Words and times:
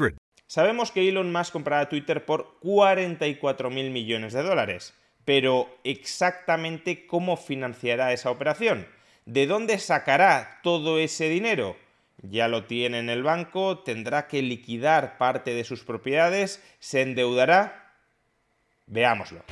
888 0.00 0.16
532 0.16 0.16
3500. 0.16 0.30
Sabemos 0.46 0.90
que 0.90 1.08
Elon 1.08 1.30
Musk 1.30 1.52
comprará 1.52 1.88
Twitter 1.88 2.24
por 2.24 2.58
44 2.60 3.70
mil 3.70 3.90
millones 3.90 4.32
de 4.32 4.42
dólares, 4.42 4.94
pero 5.24 5.68
exactamente 5.84 7.06
cómo 7.06 7.36
financiará 7.36 8.12
esa 8.12 8.30
operación. 8.32 8.88
¿De 9.26 9.46
dónde 9.46 9.78
sacará 9.78 10.58
todo 10.64 10.98
ese 10.98 11.28
dinero? 11.28 11.76
Ya 12.22 12.48
lo 12.48 12.64
tiene 12.64 12.98
en 12.98 13.10
el 13.10 13.22
banco, 13.22 13.78
tendrá 13.78 14.26
que 14.26 14.42
liquidar 14.42 15.18
parte 15.18 15.54
de 15.54 15.62
sus 15.62 15.84
propiedades, 15.84 16.62
se 16.80 17.02
endeudará. 17.02 17.94
Veámoslo. 18.86 19.44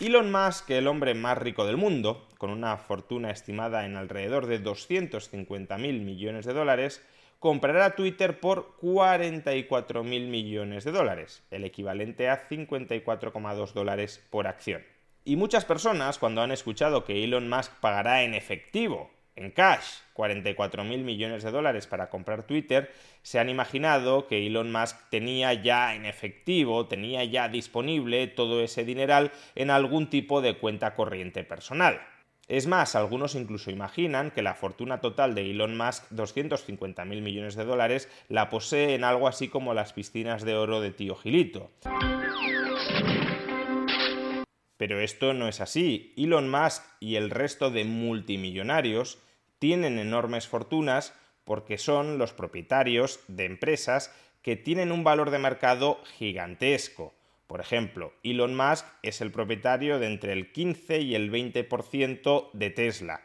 Elon 0.00 0.32
Musk, 0.32 0.70
el 0.70 0.88
hombre 0.88 1.14
más 1.14 1.38
rico 1.38 1.66
del 1.66 1.76
mundo, 1.76 2.26
con 2.40 2.48
una 2.48 2.78
fortuna 2.78 3.30
estimada 3.30 3.84
en 3.84 3.96
alrededor 3.96 4.46
de 4.46 4.60
250 4.60 5.76
mil 5.76 6.00
millones 6.00 6.46
de 6.46 6.54
dólares, 6.54 7.06
comprará 7.38 7.94
Twitter 7.94 8.40
por 8.40 8.76
44 8.78 10.02
mil 10.04 10.28
millones 10.28 10.84
de 10.84 10.90
dólares, 10.90 11.42
el 11.50 11.64
equivalente 11.64 12.30
a 12.30 12.48
54,2 12.48 13.74
dólares 13.74 14.26
por 14.30 14.46
acción. 14.46 14.82
Y 15.22 15.36
muchas 15.36 15.66
personas, 15.66 16.16
cuando 16.16 16.40
han 16.40 16.50
escuchado 16.50 17.04
que 17.04 17.22
Elon 17.22 17.50
Musk 17.50 17.72
pagará 17.78 18.22
en 18.22 18.32
efectivo 18.32 19.10
en 19.36 19.50
cash 19.50 19.98
44 20.14 20.82
mil 20.82 21.04
millones 21.04 21.42
de 21.42 21.50
dólares 21.50 21.86
para 21.86 22.08
comprar 22.08 22.44
Twitter, 22.44 22.90
se 23.20 23.38
han 23.38 23.50
imaginado 23.50 24.26
que 24.26 24.46
Elon 24.46 24.72
Musk 24.72 24.96
tenía 25.10 25.52
ya 25.52 25.94
en 25.94 26.06
efectivo, 26.06 26.86
tenía 26.86 27.22
ya 27.24 27.50
disponible 27.50 28.28
todo 28.28 28.62
ese 28.62 28.86
dineral 28.86 29.30
en 29.54 29.68
algún 29.68 30.08
tipo 30.08 30.40
de 30.40 30.56
cuenta 30.56 30.94
corriente 30.94 31.44
personal. 31.44 32.00
Es 32.50 32.66
más, 32.66 32.96
algunos 32.96 33.36
incluso 33.36 33.70
imaginan 33.70 34.32
que 34.32 34.42
la 34.42 34.56
fortuna 34.56 35.00
total 35.00 35.36
de 35.36 35.48
Elon 35.52 35.76
Musk, 35.76 36.06
250 36.10 37.04
mil 37.04 37.22
millones 37.22 37.54
de 37.54 37.64
dólares, 37.64 38.08
la 38.26 38.48
posee 38.48 38.96
en 38.96 39.04
algo 39.04 39.28
así 39.28 39.46
como 39.46 39.72
las 39.72 39.92
piscinas 39.92 40.42
de 40.42 40.56
oro 40.56 40.80
de 40.80 40.90
tío 40.90 41.14
Gilito. 41.14 41.70
Pero 44.76 44.98
esto 44.98 45.32
no 45.32 45.46
es 45.46 45.60
así. 45.60 46.12
Elon 46.16 46.50
Musk 46.50 46.82
y 46.98 47.14
el 47.14 47.30
resto 47.30 47.70
de 47.70 47.84
multimillonarios 47.84 49.20
tienen 49.60 50.00
enormes 50.00 50.48
fortunas 50.48 51.14
porque 51.44 51.78
son 51.78 52.18
los 52.18 52.32
propietarios 52.32 53.20
de 53.28 53.44
empresas 53.44 54.12
que 54.42 54.56
tienen 54.56 54.90
un 54.90 55.04
valor 55.04 55.30
de 55.30 55.38
mercado 55.38 56.00
gigantesco. 56.18 57.14
Por 57.50 57.60
ejemplo, 57.60 58.12
Elon 58.22 58.54
Musk 58.54 58.86
es 59.02 59.20
el 59.20 59.32
propietario 59.32 59.98
de 59.98 60.06
entre 60.06 60.32
el 60.34 60.52
15 60.52 61.00
y 61.00 61.16
el 61.16 61.32
20% 61.32 62.52
de 62.52 62.70
Tesla. 62.70 63.22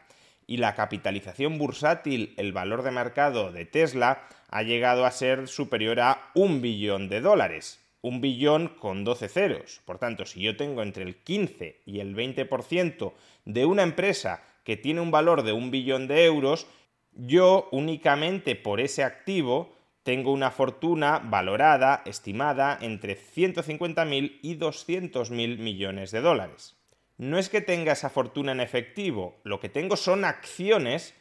Y 0.48 0.56
la 0.56 0.74
capitalización 0.74 1.58
bursátil, 1.58 2.34
el 2.36 2.52
valor 2.52 2.82
de 2.82 2.90
mercado 2.90 3.52
de 3.52 3.66
Tesla, 3.66 4.26
ha 4.48 4.64
llegado 4.64 5.06
a 5.06 5.12
ser 5.12 5.46
superior 5.46 6.00
a 6.00 6.32
un 6.34 6.60
billón 6.60 7.08
de 7.08 7.20
dólares. 7.20 7.80
Un 8.00 8.20
billón 8.20 8.66
con 8.80 9.04
12 9.04 9.28
ceros. 9.28 9.80
Por 9.84 9.98
tanto, 9.98 10.26
si 10.26 10.40
yo 10.40 10.56
tengo 10.56 10.82
entre 10.82 11.04
el 11.04 11.22
15 11.22 11.82
y 11.86 12.00
el 12.00 12.16
20% 12.16 13.12
de 13.44 13.64
una 13.64 13.84
empresa 13.84 14.42
que 14.64 14.76
tiene 14.76 15.02
un 15.02 15.12
valor 15.12 15.44
de 15.44 15.52
un 15.52 15.70
billón 15.70 16.08
de 16.08 16.24
euros, 16.24 16.66
yo 17.12 17.68
únicamente 17.70 18.56
por 18.56 18.80
ese 18.80 19.04
activo 19.04 19.75
tengo 20.06 20.32
una 20.32 20.52
fortuna 20.52 21.18
valorada, 21.18 22.02
estimada, 22.06 22.78
entre 22.80 23.18
150.000 23.18 24.38
y 24.40 24.56
200.000 24.56 25.58
millones 25.58 26.12
de 26.12 26.20
dólares. 26.20 26.76
No 27.18 27.38
es 27.38 27.48
que 27.48 27.60
tenga 27.60 27.90
esa 27.90 28.08
fortuna 28.08 28.52
en 28.52 28.60
efectivo, 28.60 29.40
lo 29.42 29.58
que 29.58 29.68
tengo 29.68 29.96
son 29.96 30.24
acciones, 30.24 31.16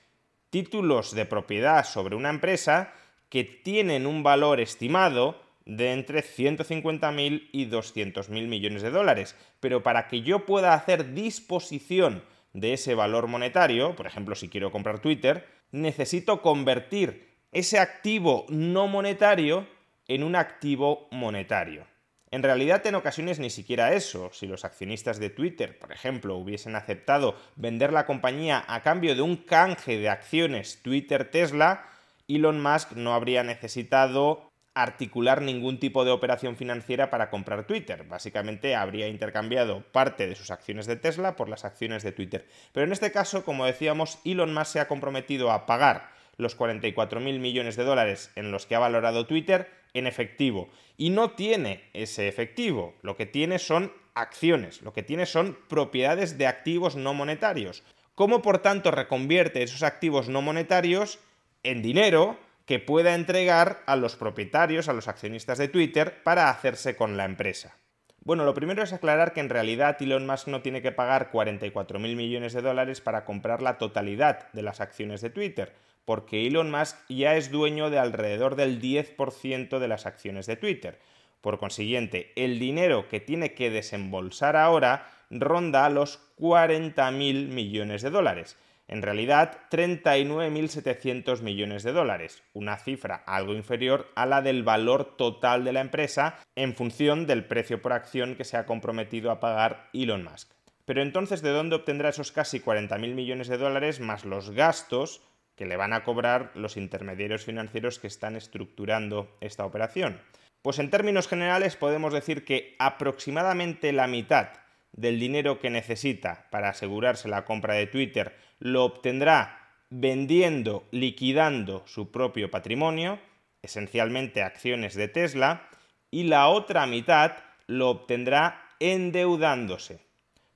títulos 0.51 1.15
de 1.15 1.25
propiedad 1.25 1.83
sobre 1.83 2.15
una 2.15 2.29
empresa 2.29 2.93
que 3.29 3.43
tienen 3.43 4.05
un 4.05 4.21
valor 4.21 4.59
estimado 4.59 5.41
de 5.65 5.91
entre 5.91 6.21
150.000 6.21 7.49
y 7.51 7.65
200.000 7.67 8.29
millones 8.29 8.83
de 8.83 8.91
dólares. 8.91 9.35
Pero 9.61 9.81
para 9.81 10.07
que 10.07 10.21
yo 10.21 10.45
pueda 10.45 10.75
hacer 10.75 11.15
disposición 11.15 12.23
de 12.53 12.73
ese 12.73 12.93
valor 12.93 13.25
monetario, 13.25 13.95
por 13.95 14.05
ejemplo, 14.05 14.35
si 14.35 14.47
quiero 14.47 14.71
comprar 14.71 14.99
Twitter, 14.99 15.47
necesito 15.71 16.43
convertir 16.43 17.34
ese 17.55 17.79
activo 17.79 18.45
no 18.49 18.87
monetario 18.87 19.65
en 20.09 20.23
un 20.23 20.35
activo 20.35 21.07
monetario. 21.09 21.87
En 22.29 22.43
realidad, 22.43 22.85
en 22.85 22.95
ocasiones 22.95 23.39
ni 23.39 23.49
siquiera 23.49 23.93
eso. 23.93 24.29
Si 24.33 24.45
los 24.45 24.65
accionistas 24.65 25.19
de 25.19 25.29
Twitter, 25.29 25.79
por 25.79 25.93
ejemplo, 25.93 26.35
hubiesen 26.35 26.75
aceptado 26.75 27.37
vender 27.55 27.93
la 27.93 28.05
compañía 28.05 28.65
a 28.67 28.81
cambio 28.81 29.15
de 29.15 29.21
un 29.21 29.37
canje 29.37 29.97
de 29.97 30.09
acciones 30.09 30.81
Twitter-Tesla, 30.83 31.85
Elon 32.27 32.61
Musk 32.61 32.91
no 32.91 33.13
habría 33.13 33.41
necesitado 33.43 34.51
articular 34.73 35.41
ningún 35.41 35.79
tipo 35.79 36.03
de 36.03 36.11
operación 36.11 36.57
financiera 36.57 37.09
para 37.09 37.29
comprar 37.29 37.65
Twitter. 37.65 38.03
Básicamente 38.03 38.75
habría 38.75 39.07
intercambiado 39.07 39.81
parte 39.93 40.27
de 40.27 40.35
sus 40.35 40.51
acciones 40.51 40.87
de 40.87 40.97
Tesla 40.97 41.37
por 41.37 41.47
las 41.47 41.63
acciones 41.63 42.03
de 42.03 42.11
Twitter. 42.11 42.49
Pero 42.73 42.85
en 42.85 42.91
este 42.91 43.13
caso, 43.13 43.45
como 43.45 43.65
decíamos, 43.65 44.19
Elon 44.25 44.53
Musk 44.53 44.73
se 44.73 44.79
ha 44.81 44.89
comprometido 44.89 45.51
a 45.51 45.65
pagar 45.65 46.14
los 46.37 46.57
44.000 46.57 47.39
millones 47.39 47.75
de 47.75 47.83
dólares 47.83 48.31
en 48.35 48.51
los 48.51 48.65
que 48.65 48.75
ha 48.75 48.79
valorado 48.79 49.25
Twitter 49.25 49.69
en 49.93 50.07
efectivo. 50.07 50.69
Y 50.97 51.09
no 51.09 51.31
tiene 51.31 51.83
ese 51.93 52.27
efectivo. 52.27 52.95
Lo 53.01 53.15
que 53.15 53.25
tiene 53.25 53.59
son 53.59 53.93
acciones. 54.13 54.81
Lo 54.81 54.93
que 54.93 55.03
tiene 55.03 55.25
son 55.25 55.57
propiedades 55.67 56.37
de 56.37 56.47
activos 56.47 56.95
no 56.95 57.13
monetarios. 57.13 57.83
¿Cómo, 58.15 58.41
por 58.41 58.59
tanto, 58.59 58.91
reconvierte 58.91 59.63
esos 59.63 59.83
activos 59.83 60.29
no 60.29 60.41
monetarios 60.41 61.19
en 61.63 61.81
dinero 61.81 62.37
que 62.65 62.79
pueda 62.79 63.13
entregar 63.13 63.81
a 63.85 63.95
los 63.95 64.15
propietarios, 64.15 64.89
a 64.89 64.93
los 64.93 65.07
accionistas 65.07 65.57
de 65.57 65.67
Twitter, 65.67 66.23
para 66.23 66.49
hacerse 66.49 66.95
con 66.95 67.15
la 67.15 67.25
empresa. 67.25 67.77
Bueno, 68.23 68.43
lo 68.43 68.55
primero 68.55 68.81
es 68.81 68.91
aclarar 68.91 69.33
que 69.33 69.39
en 69.39 69.49
realidad 69.49 70.01
Elon 70.01 70.25
Musk 70.25 70.47
no 70.47 70.63
tiene 70.63 70.81
que 70.81 70.91
pagar 70.91 71.31
44.000 71.31 71.99
millones 72.15 72.53
de 72.53 72.63
dólares 72.63 73.01
para 73.01 73.23
comprar 73.23 73.61
la 73.61 73.77
totalidad 73.77 74.51
de 74.51 74.63
las 74.63 74.81
acciones 74.81 75.21
de 75.21 75.29
Twitter, 75.29 75.73
porque 76.05 76.47
Elon 76.47 76.71
Musk 76.71 76.97
ya 77.09 77.35
es 77.35 77.51
dueño 77.51 77.89
de 77.89 77.99
alrededor 77.99 78.55
del 78.55 78.81
10% 78.81 79.79
de 79.79 79.87
las 79.87 80.05
acciones 80.05 80.45
de 80.45 80.55
Twitter. 80.55 80.99
Por 81.41 81.59
consiguiente, 81.59 82.31
el 82.35 82.57
dinero 82.59 83.07
que 83.09 83.19
tiene 83.19 83.53
que 83.53 83.69
desembolsar 83.69 84.55
ahora 84.55 85.09
ronda 85.29 85.89
los 85.89 86.19
40.000 86.37 87.47
millones 87.49 88.01
de 88.01 88.09
dólares. 88.09 88.57
En 88.87 89.01
realidad, 89.01 89.61
39.700 89.71 91.41
millones 91.41 91.81
de 91.81 91.91
dólares, 91.91 92.43
una 92.53 92.77
cifra 92.77 93.15
algo 93.25 93.53
inferior 93.53 94.11
a 94.15 94.27
la 94.27 94.43
del 94.43 94.63
valor 94.63 95.17
total 95.17 95.63
de 95.63 95.73
la 95.73 95.81
empresa 95.81 96.37
en 96.55 96.75
función 96.75 97.25
del 97.25 97.45
precio 97.45 97.81
por 97.81 97.93
acción 97.93 98.35
que 98.35 98.43
se 98.43 98.57
ha 98.57 98.67
comprometido 98.67 99.31
a 99.31 99.39
pagar 99.39 99.89
Elon 99.93 100.23
Musk. 100.23 100.51
Pero 100.85 101.01
entonces, 101.01 101.41
¿de 101.41 101.49
dónde 101.49 101.75
obtendrá 101.75 102.09
esos 102.09 102.31
casi 102.31 102.59
40.000 102.59 103.15
millones 103.15 103.47
de 103.47 103.57
dólares 103.57 103.99
más 103.99 104.23
los 104.23 104.51
gastos 104.51 105.21
que 105.55 105.65
le 105.65 105.77
van 105.77 105.93
a 105.93 106.03
cobrar 106.03 106.51
los 106.55 106.77
intermediarios 106.77 107.45
financieros 107.45 107.99
que 107.99 108.07
están 108.07 108.35
estructurando 108.35 109.35
esta 109.41 109.65
operación? 109.65 110.21
Pues 110.61 110.79
en 110.79 110.89
términos 110.89 111.27
generales 111.27 111.75
podemos 111.75 112.13
decir 112.13 112.43
que 112.43 112.75
aproximadamente 112.79 113.93
la 113.93 114.07
mitad 114.07 114.49
del 114.91 115.19
dinero 115.19 115.59
que 115.59 115.69
necesita 115.69 116.47
para 116.51 116.69
asegurarse 116.69 117.27
la 117.27 117.45
compra 117.45 117.75
de 117.75 117.87
Twitter 117.87 118.35
lo 118.59 118.85
obtendrá 118.85 119.65
vendiendo, 119.89 120.87
liquidando 120.91 121.83
su 121.85 122.11
propio 122.11 122.49
patrimonio, 122.49 123.19
esencialmente 123.61 124.41
acciones 124.41 124.95
de 124.95 125.07
Tesla, 125.07 125.69
y 126.11 126.23
la 126.23 126.47
otra 126.47 126.85
mitad 126.87 127.33
lo 127.67 127.89
obtendrá 127.89 128.69
endeudándose. 128.79 130.04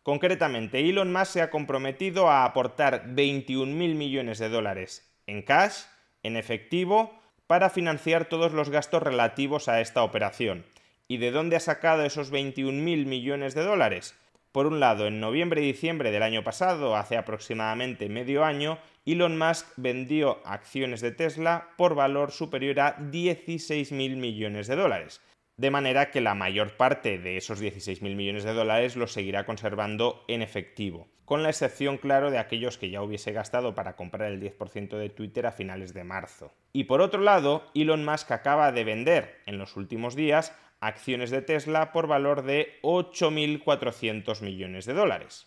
Concretamente, 0.09 0.79
Elon 0.79 1.13
Musk 1.13 1.33
se 1.33 1.41
ha 1.44 1.51
comprometido 1.51 2.31
a 2.31 2.44
aportar 2.44 3.09
21.000 3.09 3.67
millones 3.94 4.39
de 4.39 4.50
dólares 4.50 5.07
en 5.27 5.44
cash, 5.44 5.83
en 6.23 6.35
efectivo, 6.35 7.13
para 7.45 7.69
financiar 7.69 8.25
todos 8.25 8.51
los 8.51 8.71
gastos 8.71 9.03
relativos 9.03 9.67
a 9.67 9.81
esta 9.81 10.01
operación. 10.01 10.65
¿Y 11.07 11.17
de 11.17 11.29
dónde 11.29 11.57
ha 11.57 11.59
sacado 11.59 12.06
esos 12.06 12.31
21.000 12.31 13.06
millones 13.06 13.53
de 13.53 13.61
dólares? 13.61 14.15
Por 14.51 14.65
un 14.65 14.79
lado, 14.79 15.06
en 15.06 15.19
noviembre 15.19 15.61
y 15.61 15.65
diciembre 15.65 16.09
del 16.09 16.23
año 16.23 16.44
pasado, 16.44 16.95
hace 16.95 17.15
aproximadamente 17.15 18.09
medio 18.09 18.44
año, 18.44 18.79
Elon 19.05 19.38
Musk 19.38 19.67
vendió 19.77 20.39
acciones 20.44 21.01
de 21.01 21.12
Tesla 21.12 21.69
por 21.77 21.94
valor 21.94 22.31
superior 22.31 22.79
a 22.79 22.97
16.000 22.97 24.15
millones 24.15 24.65
de 24.65 24.75
dólares. 24.75 25.21
De 25.59 25.71
manera 25.71 26.09
que 26.09 26.21
la 26.21 26.35
mayor 26.35 26.77
parte 26.77 27.17
de 27.17 27.35
esos 27.35 27.61
16.000 27.61 28.15
millones 28.15 28.45
de 28.45 28.53
dólares 28.53 28.95
los 28.95 29.11
seguirá 29.11 29.45
conservando 29.45 30.23
en 30.29 30.41
efectivo, 30.41 31.09
con 31.25 31.44
la 31.44 31.50
excepción, 31.50 31.97
claro, 31.97 32.31
de 32.31 32.38
aquellos 32.38 32.77
que 32.77 32.89
ya 32.89 33.01
hubiese 33.01 33.33
gastado 33.33 33.75
para 33.75 33.97
comprar 33.97 34.31
el 34.31 34.41
10% 34.41 34.97
de 34.97 35.09
Twitter 35.09 35.45
a 35.45 35.51
finales 35.51 35.94
de 35.94 36.06
marzo. 36.06 36.53
Y 36.71 36.85
por 36.85 37.01
otro 37.01 37.19
lado, 37.19 37.65
Elon 37.75 38.06
Musk 38.06 38.31
acaba 38.31 38.71
de 38.71 38.85
vender 38.85 39.41
en 39.47 39.57
los 39.57 39.75
últimos 39.75 40.15
días 40.15 40.56
acciones 40.79 41.29
de 41.29 41.41
Tesla 41.41 41.91
por 41.91 42.07
valor 42.07 42.44
de 42.44 42.79
8.400 42.83 44.41
millones 44.41 44.85
de 44.85 44.94
dólares. 44.94 45.45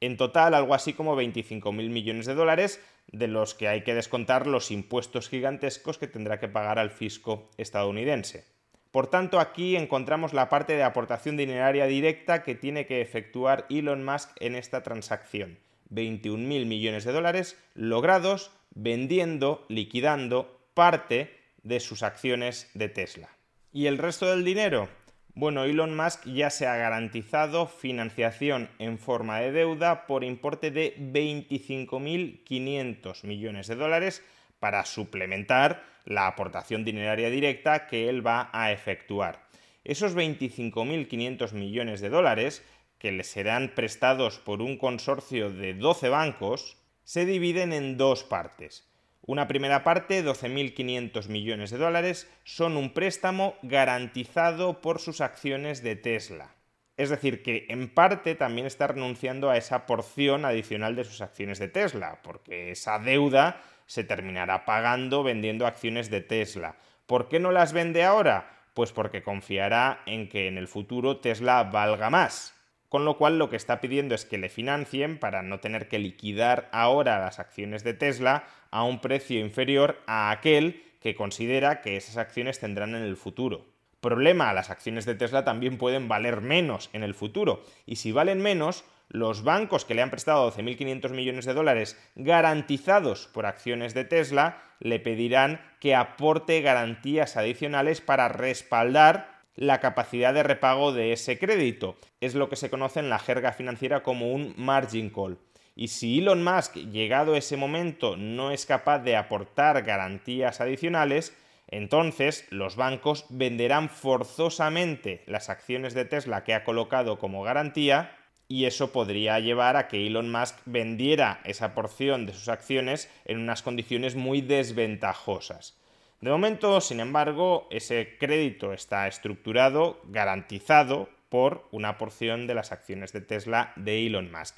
En 0.00 0.18
total, 0.18 0.52
algo 0.52 0.74
así 0.74 0.92
como 0.92 1.18
25.000 1.18 1.72
millones 1.88 2.26
de 2.26 2.34
dólares, 2.34 2.84
de 3.06 3.28
los 3.28 3.54
que 3.54 3.68
hay 3.68 3.80
que 3.80 3.94
descontar 3.94 4.46
los 4.46 4.70
impuestos 4.70 5.30
gigantescos 5.30 5.96
que 5.96 6.06
tendrá 6.06 6.38
que 6.38 6.48
pagar 6.48 6.78
al 6.78 6.90
fisco 6.90 7.48
estadounidense. 7.56 8.52
Por 8.94 9.08
tanto, 9.08 9.40
aquí 9.40 9.74
encontramos 9.74 10.34
la 10.34 10.48
parte 10.48 10.76
de 10.76 10.84
aportación 10.84 11.36
dineraria 11.36 11.86
directa 11.86 12.44
que 12.44 12.54
tiene 12.54 12.86
que 12.86 13.00
efectuar 13.00 13.66
Elon 13.68 14.04
Musk 14.04 14.30
en 14.38 14.54
esta 14.54 14.84
transacción. 14.84 15.58
21.000 15.90 16.64
millones 16.64 17.02
de 17.02 17.10
dólares 17.10 17.60
logrados 17.74 18.52
vendiendo, 18.72 19.66
liquidando 19.68 20.60
parte 20.74 21.36
de 21.64 21.80
sus 21.80 22.04
acciones 22.04 22.70
de 22.74 22.88
Tesla. 22.88 23.30
¿Y 23.72 23.86
el 23.86 23.98
resto 23.98 24.30
del 24.30 24.44
dinero? 24.44 24.88
Bueno, 25.34 25.64
Elon 25.64 25.96
Musk 25.96 26.24
ya 26.26 26.50
se 26.50 26.68
ha 26.68 26.76
garantizado 26.76 27.66
financiación 27.66 28.70
en 28.78 29.00
forma 29.00 29.40
de 29.40 29.50
deuda 29.50 30.06
por 30.06 30.22
importe 30.22 30.70
de 30.70 30.96
25.500 30.96 33.24
millones 33.24 33.66
de 33.66 33.74
dólares 33.74 34.22
para 34.60 34.84
suplementar 34.84 35.93
la 36.04 36.26
aportación 36.26 36.84
dineraria 36.84 37.30
directa 37.30 37.86
que 37.86 38.08
él 38.08 38.26
va 38.26 38.50
a 38.52 38.72
efectuar. 38.72 39.48
Esos 39.84 40.16
25.500 40.16 41.52
millones 41.52 42.00
de 42.00 42.08
dólares, 42.08 42.64
que 42.98 43.12
le 43.12 43.24
serán 43.24 43.72
prestados 43.74 44.38
por 44.38 44.62
un 44.62 44.78
consorcio 44.78 45.50
de 45.50 45.74
12 45.74 46.08
bancos, 46.08 46.78
se 47.04 47.26
dividen 47.26 47.72
en 47.72 47.98
dos 47.98 48.24
partes. 48.24 48.88
Una 49.26 49.48
primera 49.48 49.84
parte, 49.84 50.24
12.500 50.24 51.28
millones 51.28 51.70
de 51.70 51.78
dólares, 51.78 52.30
son 52.44 52.76
un 52.76 52.92
préstamo 52.92 53.54
garantizado 53.62 54.80
por 54.80 55.00
sus 55.00 55.20
acciones 55.20 55.82
de 55.82 55.96
Tesla. 55.96 56.53
Es 56.96 57.10
decir, 57.10 57.42
que 57.42 57.66
en 57.70 57.88
parte 57.88 58.36
también 58.36 58.66
está 58.66 58.86
renunciando 58.86 59.50
a 59.50 59.56
esa 59.56 59.84
porción 59.86 60.44
adicional 60.44 60.94
de 60.94 61.04
sus 61.04 61.20
acciones 61.20 61.58
de 61.58 61.68
Tesla, 61.68 62.20
porque 62.22 62.70
esa 62.70 63.00
deuda 63.00 63.60
se 63.86 64.04
terminará 64.04 64.64
pagando 64.64 65.24
vendiendo 65.24 65.66
acciones 65.66 66.08
de 66.08 66.20
Tesla. 66.20 66.76
¿Por 67.06 67.28
qué 67.28 67.40
no 67.40 67.50
las 67.50 67.72
vende 67.72 68.04
ahora? 68.04 68.62
Pues 68.74 68.92
porque 68.92 69.22
confiará 69.22 70.02
en 70.06 70.28
que 70.28 70.46
en 70.46 70.56
el 70.56 70.68
futuro 70.68 71.18
Tesla 71.18 71.64
valga 71.64 72.10
más. 72.10 72.54
Con 72.88 73.04
lo 73.04 73.18
cual 73.18 73.38
lo 73.38 73.50
que 73.50 73.56
está 73.56 73.80
pidiendo 73.80 74.14
es 74.14 74.24
que 74.24 74.38
le 74.38 74.48
financien 74.48 75.18
para 75.18 75.42
no 75.42 75.58
tener 75.58 75.88
que 75.88 75.98
liquidar 75.98 76.68
ahora 76.70 77.18
las 77.18 77.40
acciones 77.40 77.82
de 77.82 77.94
Tesla 77.94 78.44
a 78.70 78.84
un 78.84 79.00
precio 79.00 79.40
inferior 79.40 80.00
a 80.06 80.30
aquel 80.30 80.84
que 81.00 81.16
considera 81.16 81.82
que 81.82 81.96
esas 81.96 82.16
acciones 82.16 82.60
tendrán 82.60 82.94
en 82.94 83.02
el 83.02 83.16
futuro. 83.16 83.73
Problema, 84.04 84.52
las 84.52 84.68
acciones 84.68 85.06
de 85.06 85.14
Tesla 85.14 85.44
también 85.44 85.78
pueden 85.78 86.08
valer 86.08 86.42
menos 86.42 86.90
en 86.92 87.02
el 87.02 87.14
futuro. 87.14 87.64
Y 87.86 87.96
si 87.96 88.12
valen 88.12 88.42
menos, 88.42 88.84
los 89.08 89.44
bancos 89.44 89.86
que 89.86 89.94
le 89.94 90.02
han 90.02 90.10
prestado 90.10 90.52
12.500 90.52 91.08
millones 91.12 91.46
de 91.46 91.54
dólares 91.54 91.98
garantizados 92.14 93.28
por 93.28 93.46
acciones 93.46 93.94
de 93.94 94.04
Tesla 94.04 94.58
le 94.78 95.00
pedirán 95.00 95.58
que 95.80 95.94
aporte 95.94 96.60
garantías 96.60 97.38
adicionales 97.38 98.02
para 98.02 98.28
respaldar 98.28 99.40
la 99.56 99.80
capacidad 99.80 100.34
de 100.34 100.42
repago 100.42 100.92
de 100.92 101.14
ese 101.14 101.38
crédito. 101.38 101.96
Es 102.20 102.34
lo 102.34 102.50
que 102.50 102.56
se 102.56 102.68
conoce 102.68 103.00
en 103.00 103.08
la 103.08 103.18
jerga 103.18 103.52
financiera 103.52 104.02
como 104.02 104.34
un 104.34 104.52
margin 104.58 105.08
call. 105.08 105.38
Y 105.74 105.88
si 105.88 106.18
Elon 106.18 106.44
Musk, 106.44 106.76
llegado 106.76 107.36
ese 107.36 107.56
momento, 107.56 108.18
no 108.18 108.50
es 108.50 108.66
capaz 108.66 108.98
de 108.98 109.16
aportar 109.16 109.82
garantías 109.82 110.60
adicionales, 110.60 111.34
entonces 111.76 112.46
los 112.50 112.76
bancos 112.76 113.26
venderán 113.30 113.88
forzosamente 113.88 115.24
las 115.26 115.50
acciones 115.50 115.92
de 115.92 116.04
Tesla 116.04 116.44
que 116.44 116.54
ha 116.54 116.62
colocado 116.62 117.18
como 117.18 117.42
garantía 117.42 118.16
y 118.46 118.66
eso 118.66 118.92
podría 118.92 119.40
llevar 119.40 119.76
a 119.76 119.88
que 119.88 120.06
Elon 120.06 120.30
Musk 120.30 120.56
vendiera 120.66 121.40
esa 121.42 121.74
porción 121.74 122.26
de 122.26 122.32
sus 122.32 122.48
acciones 122.48 123.10
en 123.24 123.40
unas 123.40 123.62
condiciones 123.62 124.14
muy 124.14 124.40
desventajosas. 124.40 125.76
De 126.20 126.30
momento, 126.30 126.80
sin 126.80 127.00
embargo, 127.00 127.66
ese 127.72 128.18
crédito 128.20 128.72
está 128.72 129.08
estructurado, 129.08 130.00
garantizado 130.04 131.08
por 131.28 131.66
una 131.72 131.98
porción 131.98 132.46
de 132.46 132.54
las 132.54 132.70
acciones 132.70 133.12
de 133.12 133.20
Tesla 133.20 133.72
de 133.74 134.06
Elon 134.06 134.30
Musk. 134.30 134.54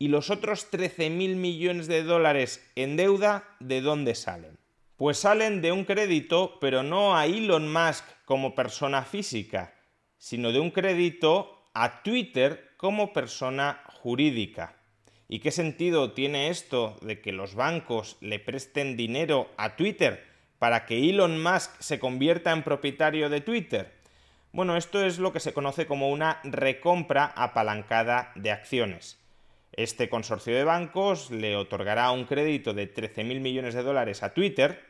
¿Y 0.00 0.08
los 0.08 0.30
otros 0.30 0.68
13.000 0.72 1.36
millones 1.36 1.86
de 1.86 2.02
dólares 2.02 2.68
en 2.74 2.96
deuda, 2.96 3.44
de 3.60 3.82
dónde 3.82 4.16
salen? 4.16 4.58
Pues 4.96 5.18
salen 5.18 5.60
de 5.60 5.72
un 5.72 5.84
crédito, 5.84 6.58
pero 6.60 6.82
no 6.82 7.16
a 7.16 7.26
Elon 7.26 7.72
Musk 7.72 8.04
como 8.24 8.54
persona 8.54 9.02
física, 9.02 9.74
sino 10.18 10.52
de 10.52 10.60
un 10.60 10.70
crédito 10.70 11.64
a 11.74 12.02
Twitter 12.02 12.72
como 12.76 13.12
persona 13.12 13.82
jurídica. 13.86 14.76
¿Y 15.28 15.40
qué 15.40 15.50
sentido 15.50 16.12
tiene 16.12 16.48
esto 16.48 16.96
de 17.02 17.20
que 17.20 17.32
los 17.32 17.54
bancos 17.54 18.16
le 18.20 18.38
presten 18.38 18.96
dinero 18.96 19.50
a 19.56 19.76
Twitter? 19.76 20.36
para 20.58 20.86
que 20.86 21.10
Elon 21.10 21.42
Musk 21.42 21.78
se 21.80 21.98
convierta 21.98 22.52
en 22.52 22.62
propietario 22.62 23.28
de 23.28 23.40
Twitter? 23.40 23.92
Bueno, 24.52 24.76
esto 24.76 25.04
es 25.04 25.18
lo 25.18 25.32
que 25.32 25.40
se 25.40 25.52
conoce 25.52 25.86
como 25.86 26.10
una 26.10 26.40
recompra 26.44 27.26
apalancada 27.36 28.32
de 28.36 28.50
acciones. 28.50 29.18
Este 29.72 30.08
consorcio 30.08 30.54
de 30.54 30.64
bancos 30.64 31.30
le 31.30 31.56
otorgará 31.56 32.10
un 32.10 32.24
crédito 32.24 32.72
de 32.74 32.92
13.000 32.92 33.40
millones 33.40 33.74
de 33.74 33.82
dólares 33.82 34.22
a 34.22 34.32
Twitter 34.32 34.84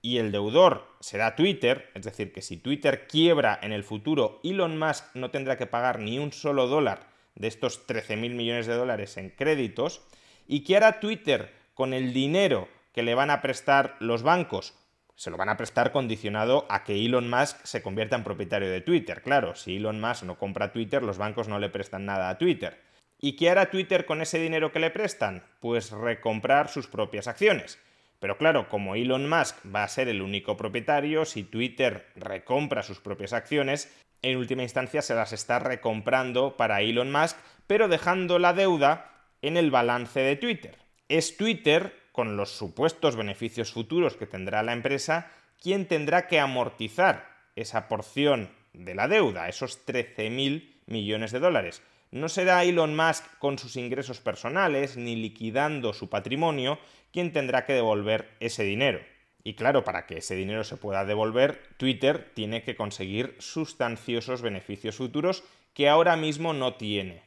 y 0.00 0.18
el 0.18 0.32
deudor 0.32 0.88
será 1.00 1.36
Twitter, 1.36 1.90
es 1.94 2.04
decir, 2.04 2.32
que 2.32 2.42
si 2.42 2.56
Twitter 2.56 3.06
quiebra 3.06 3.58
en 3.62 3.72
el 3.72 3.84
futuro, 3.84 4.40
Elon 4.42 4.78
Musk 4.78 5.14
no 5.14 5.30
tendrá 5.30 5.56
que 5.56 5.66
pagar 5.66 6.00
ni 6.00 6.18
un 6.18 6.32
solo 6.32 6.66
dólar 6.66 7.06
de 7.36 7.46
estos 7.46 7.86
13.000 7.86 8.34
millones 8.34 8.66
de 8.66 8.74
dólares 8.74 9.16
en 9.16 9.30
créditos. 9.30 10.02
¿Y 10.48 10.64
qué 10.64 10.76
hará 10.76 10.98
Twitter 10.98 11.52
con 11.74 11.94
el 11.94 12.12
dinero 12.12 12.68
que 12.92 13.02
le 13.02 13.14
van 13.14 13.30
a 13.30 13.40
prestar 13.42 13.96
los 14.00 14.22
bancos? 14.22 14.74
se 15.14 15.30
lo 15.30 15.36
van 15.36 15.50
a 15.50 15.56
prestar 15.56 15.92
condicionado 15.92 16.66
a 16.68 16.82
que 16.82 17.04
Elon 17.04 17.30
Musk 17.30 17.64
se 17.64 17.80
convierta 17.80 18.16
en 18.16 18.24
propietario 18.24 18.68
de 18.68 18.80
Twitter. 18.80 19.22
Claro, 19.22 19.54
si 19.54 19.76
Elon 19.76 20.00
Musk 20.00 20.24
no 20.24 20.36
compra 20.36 20.72
Twitter, 20.72 21.00
los 21.02 21.16
bancos 21.16 21.46
no 21.46 21.60
le 21.60 21.68
prestan 21.68 22.06
nada 22.06 22.28
a 22.28 22.38
Twitter. 22.38 22.80
¿Y 23.24 23.36
qué 23.36 23.50
hará 23.50 23.70
Twitter 23.70 24.04
con 24.04 24.20
ese 24.20 24.40
dinero 24.40 24.72
que 24.72 24.80
le 24.80 24.90
prestan? 24.90 25.44
Pues 25.60 25.92
recomprar 25.92 26.68
sus 26.68 26.88
propias 26.88 27.28
acciones. 27.28 27.78
Pero 28.18 28.36
claro, 28.36 28.68
como 28.68 28.96
Elon 28.96 29.28
Musk 29.28 29.58
va 29.72 29.84
a 29.84 29.88
ser 29.88 30.08
el 30.08 30.22
único 30.22 30.56
propietario, 30.56 31.24
si 31.24 31.44
Twitter 31.44 32.08
recompra 32.16 32.82
sus 32.82 32.98
propias 32.98 33.32
acciones, 33.32 33.96
en 34.22 34.36
última 34.38 34.64
instancia 34.64 35.02
se 35.02 35.14
las 35.14 35.32
está 35.32 35.60
recomprando 35.60 36.56
para 36.56 36.82
Elon 36.82 37.12
Musk, 37.12 37.36
pero 37.68 37.86
dejando 37.86 38.40
la 38.40 38.54
deuda 38.54 39.12
en 39.40 39.56
el 39.56 39.70
balance 39.70 40.18
de 40.18 40.34
Twitter. 40.34 40.76
Es 41.08 41.36
Twitter, 41.36 41.94
con 42.10 42.36
los 42.36 42.50
supuestos 42.50 43.14
beneficios 43.14 43.72
futuros 43.72 44.16
que 44.16 44.26
tendrá 44.26 44.64
la 44.64 44.72
empresa, 44.72 45.30
quien 45.62 45.86
tendrá 45.86 46.26
que 46.26 46.40
amortizar 46.40 47.28
esa 47.54 47.86
porción 47.86 48.50
de 48.72 48.96
la 48.96 49.06
deuda, 49.06 49.48
esos 49.48 49.86
13.000 49.86 50.72
millones 50.86 51.30
de 51.30 51.38
dólares. 51.38 51.82
No 52.12 52.28
será 52.28 52.62
Elon 52.62 52.94
Musk 52.94 53.24
con 53.38 53.58
sus 53.58 53.76
ingresos 53.76 54.20
personales 54.20 54.98
ni 54.98 55.16
liquidando 55.16 55.94
su 55.94 56.10
patrimonio 56.10 56.78
quien 57.10 57.32
tendrá 57.32 57.64
que 57.64 57.72
devolver 57.72 58.28
ese 58.38 58.64
dinero. 58.64 59.00
Y 59.42 59.54
claro, 59.54 59.82
para 59.82 60.06
que 60.06 60.18
ese 60.18 60.34
dinero 60.34 60.62
se 60.62 60.76
pueda 60.76 61.06
devolver, 61.06 61.62
Twitter 61.78 62.30
tiene 62.34 62.62
que 62.62 62.76
conseguir 62.76 63.34
sustanciosos 63.38 64.42
beneficios 64.42 64.96
futuros 64.96 65.42
que 65.72 65.88
ahora 65.88 66.16
mismo 66.16 66.52
no 66.52 66.74
tiene. 66.74 67.22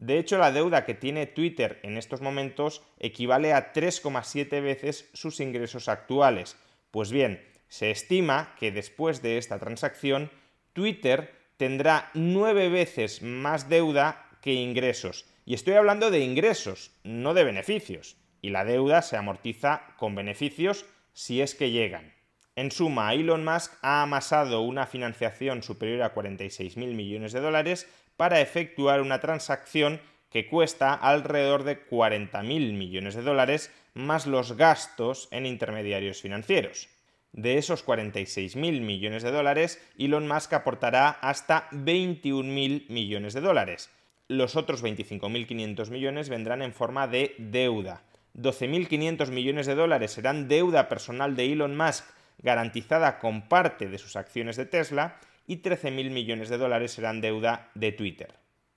De 0.00 0.18
hecho, 0.18 0.36
la 0.36 0.50
deuda 0.50 0.84
que 0.84 0.94
tiene 0.94 1.26
Twitter 1.26 1.78
en 1.84 1.96
estos 1.96 2.20
momentos 2.20 2.82
equivale 2.98 3.52
a 3.52 3.72
3,7 3.72 4.60
veces 4.60 5.08
sus 5.14 5.38
ingresos 5.38 5.88
actuales. 5.88 6.56
Pues 6.90 7.12
bien, 7.12 7.40
se 7.68 7.92
estima 7.92 8.56
que 8.58 8.72
después 8.72 9.22
de 9.22 9.38
esta 9.38 9.60
transacción, 9.60 10.32
Twitter 10.72 11.43
tendrá 11.56 12.10
nueve 12.14 12.68
veces 12.68 13.22
más 13.22 13.68
deuda 13.68 14.26
que 14.40 14.52
ingresos. 14.52 15.26
Y 15.46 15.54
estoy 15.54 15.74
hablando 15.74 16.10
de 16.10 16.20
ingresos, 16.20 16.92
no 17.02 17.34
de 17.34 17.44
beneficios. 17.44 18.16
Y 18.40 18.50
la 18.50 18.64
deuda 18.64 19.02
se 19.02 19.16
amortiza 19.16 19.82
con 19.96 20.14
beneficios 20.14 20.86
si 21.12 21.40
es 21.40 21.54
que 21.54 21.70
llegan. 21.70 22.14
En 22.56 22.70
suma, 22.70 23.14
Elon 23.14 23.44
Musk 23.44 23.72
ha 23.82 24.02
amasado 24.02 24.60
una 24.60 24.86
financiación 24.86 25.62
superior 25.62 26.02
a 26.02 26.14
46.000 26.14 26.76
millones 26.94 27.32
de 27.32 27.40
dólares 27.40 27.88
para 28.16 28.40
efectuar 28.40 29.00
una 29.00 29.20
transacción 29.20 30.00
que 30.30 30.46
cuesta 30.46 30.94
alrededor 30.94 31.64
de 31.64 31.84
40.000 31.88 32.42
millones 32.74 33.14
de 33.14 33.22
dólares 33.22 33.72
más 33.94 34.26
los 34.26 34.56
gastos 34.56 35.28
en 35.30 35.46
intermediarios 35.46 36.20
financieros. 36.20 36.88
De 37.34 37.58
esos 37.58 37.84
46.000 37.84 38.80
millones 38.80 39.24
de 39.24 39.32
dólares, 39.32 39.82
Elon 39.98 40.28
Musk 40.28 40.52
aportará 40.52 41.10
hasta 41.10 41.68
21.000 41.72 42.88
millones 42.88 43.34
de 43.34 43.40
dólares. 43.40 43.90
Los 44.28 44.54
otros 44.54 44.84
25.500 44.84 45.90
millones 45.90 46.28
vendrán 46.28 46.62
en 46.62 46.72
forma 46.72 47.08
de 47.08 47.34
deuda. 47.38 48.02
12.500 48.36 49.30
millones 49.30 49.66
de 49.66 49.74
dólares 49.74 50.12
serán 50.12 50.46
deuda 50.46 50.88
personal 50.88 51.34
de 51.34 51.52
Elon 51.52 51.76
Musk 51.76 52.04
garantizada 52.38 53.18
con 53.18 53.48
parte 53.48 53.88
de 53.88 53.98
sus 53.98 54.14
acciones 54.14 54.54
de 54.56 54.66
Tesla 54.66 55.16
y 55.48 55.56
13.000 55.56 56.10
millones 56.10 56.48
de 56.48 56.58
dólares 56.58 56.92
serán 56.92 57.20
deuda 57.20 57.68
de 57.74 57.90
Twitter. 57.90 58.34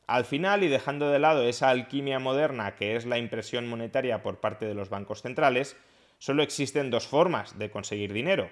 Al 0.07 0.25
final, 0.25 0.63
y 0.63 0.67
dejando 0.67 1.11
de 1.11 1.19
lado 1.19 1.43
esa 1.43 1.69
alquimia 1.69 2.17
moderna 2.17 2.75
que 2.75 2.95
es 2.95 3.05
la 3.05 3.19
impresión 3.19 3.67
monetaria 3.67 4.23
por 4.23 4.39
parte 4.39 4.65
de 4.65 4.73
los 4.73 4.89
bancos 4.89 5.21
centrales, 5.21 5.77
solo 6.17 6.43
existen 6.43 6.89
dos 6.89 7.07
formas 7.07 7.57
de 7.57 7.69
conseguir 7.69 8.13
dinero, 8.13 8.49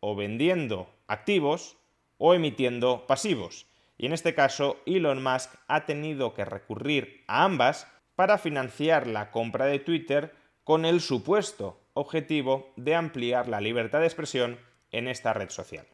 o 0.00 0.14
vendiendo 0.14 0.88
activos 1.06 1.76
o 2.18 2.34
emitiendo 2.34 3.06
pasivos. 3.06 3.66
Y 3.96 4.06
en 4.06 4.12
este 4.12 4.34
caso, 4.34 4.76
Elon 4.86 5.22
Musk 5.22 5.54
ha 5.66 5.84
tenido 5.86 6.34
que 6.34 6.44
recurrir 6.44 7.24
a 7.26 7.44
ambas 7.44 7.86
para 8.14 8.38
financiar 8.38 9.06
la 9.06 9.30
compra 9.30 9.66
de 9.66 9.78
Twitter 9.78 10.34
con 10.64 10.84
el 10.84 11.00
supuesto 11.00 11.80
objetivo 11.94 12.72
de 12.76 12.94
ampliar 12.94 13.48
la 13.48 13.60
libertad 13.60 14.00
de 14.00 14.06
expresión 14.06 14.58
en 14.92 15.08
esta 15.08 15.32
red 15.32 15.50
social. 15.50 15.86